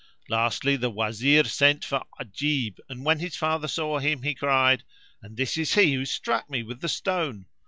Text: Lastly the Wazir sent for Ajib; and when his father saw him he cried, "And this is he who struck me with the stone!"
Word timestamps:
Lastly 0.29 0.75
the 0.77 0.89
Wazir 0.89 1.43
sent 1.43 1.85
for 1.85 2.01
Ajib; 2.19 2.79
and 2.89 3.05
when 3.05 3.19
his 3.19 3.35
father 3.35 3.67
saw 3.67 3.99
him 3.99 4.23
he 4.23 4.33
cried, 4.33 4.83
"And 5.21 5.37
this 5.37 5.59
is 5.59 5.75
he 5.75 5.93
who 5.93 6.05
struck 6.05 6.49
me 6.49 6.63
with 6.63 6.81
the 6.81 6.89
stone!" 6.89 7.45